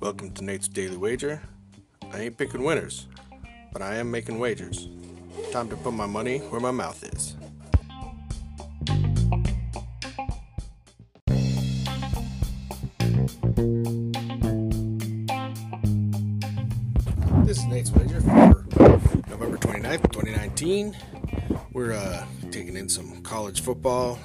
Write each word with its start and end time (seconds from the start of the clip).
Welcome 0.00 0.32
to 0.34 0.42
Nate's 0.42 0.66
Daily 0.66 0.96
Wager. 0.96 1.40
I 2.12 2.22
ain't 2.22 2.36
picking 2.36 2.64
winners, 2.64 3.06
but 3.72 3.80
I 3.80 3.94
am 3.96 4.10
making 4.10 4.40
wagers. 4.40 4.88
Time 5.52 5.68
to 5.68 5.76
put 5.76 5.92
my 5.92 6.06
money 6.06 6.38
where 6.38 6.60
my 6.60 6.72
mouth 6.72 7.04
is. 7.04 7.36
This 17.46 17.58
is 17.58 17.64
Nate's 17.66 17.92
Wager 17.92 18.20
for 18.20 18.64
November 19.28 19.56
29th, 19.56 20.02
2019. 20.10 20.96
We're 21.72 21.92
uh, 21.92 22.26
taking 22.50 22.76
in 22.76 22.88
some 22.88 23.22
college 23.22 23.60
football 23.60 24.18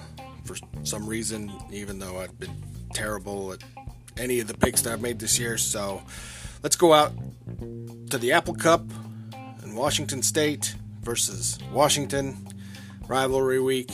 for 0.44 0.56
some 0.84 1.08
reason, 1.08 1.52
even 1.72 2.00
though 2.00 2.20
I've 2.20 2.38
been 2.40 2.64
terrible 2.94 3.54
at 3.54 3.64
any 4.18 4.40
of 4.40 4.48
the 4.48 4.54
picks 4.54 4.82
that 4.82 4.94
I've 4.94 5.02
made 5.02 5.20
this 5.20 5.40
year. 5.40 5.58
So 5.58 6.02
let's 6.62 6.76
go 6.76 6.94
out 6.94 7.14
to 8.10 8.18
the 8.18 8.32
Apple 8.32 8.56
Cup 8.56 8.84
in 9.64 9.76
Washington 9.76 10.22
State 10.22 10.76
versus 11.02 11.58
Washington 11.72 12.48
rivalry 13.08 13.60
week. 13.60 13.92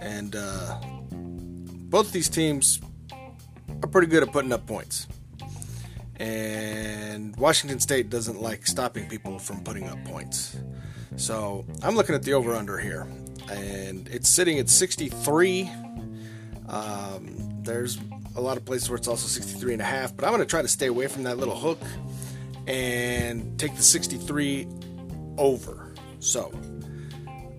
And 0.00 0.36
uh, 0.36 0.78
both 1.10 2.12
these 2.12 2.28
teams 2.28 2.80
are 3.82 3.88
pretty 3.88 4.06
good 4.06 4.22
at 4.22 4.32
putting 4.32 4.52
up 4.52 4.66
points. 4.66 5.06
And 6.16 7.36
Washington 7.36 7.80
State 7.80 8.10
doesn't 8.10 8.40
like 8.40 8.66
stopping 8.66 9.08
people 9.08 9.38
from 9.38 9.62
putting 9.62 9.88
up 9.88 10.02
points. 10.04 10.56
So 11.16 11.64
I'm 11.82 11.94
looking 11.94 12.14
at 12.14 12.22
the 12.22 12.32
over 12.34 12.54
under 12.54 12.78
here. 12.78 13.06
And 13.50 14.08
it's 14.08 14.28
sitting 14.28 14.58
at 14.58 14.68
63. 14.68 15.70
Um, 16.68 17.62
there's 17.62 17.98
a 18.36 18.40
lot 18.40 18.56
of 18.56 18.64
places 18.64 18.88
where 18.88 18.96
it's 18.96 19.08
also 19.08 19.26
63 19.26 19.74
and 19.74 19.82
a 19.82 19.84
half, 19.84 20.14
but 20.14 20.24
I'm 20.24 20.30
going 20.30 20.40
to 20.40 20.46
try 20.46 20.62
to 20.62 20.68
stay 20.68 20.86
away 20.86 21.06
from 21.08 21.24
that 21.24 21.38
little 21.38 21.56
hook 21.56 21.80
and 22.66 23.58
take 23.58 23.74
the 23.76 23.82
63 23.82 24.66
over. 25.38 25.92
So, 26.20 26.52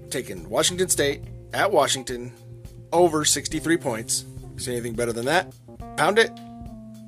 taking 0.09 0.47
Washington 0.49 0.89
State 0.89 1.23
at 1.53 1.71
Washington 1.71 2.31
over 2.91 3.25
63 3.25 3.77
points. 3.77 4.25
See 4.57 4.71
anything 4.71 4.93
better 4.93 5.13
than 5.13 5.25
that? 5.25 5.53
Pound 5.97 6.19
it. 6.19 6.31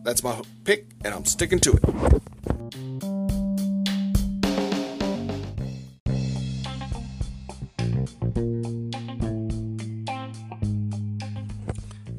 That's 0.04 0.24
my 0.24 0.42
pick, 0.64 0.88
and 1.04 1.14
I'm 1.14 1.26
sticking 1.26 1.60
to 1.60 1.74
it. 1.74 3.11